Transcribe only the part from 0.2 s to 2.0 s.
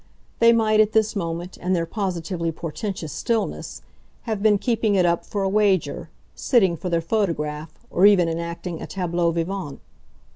They might at this moment, in their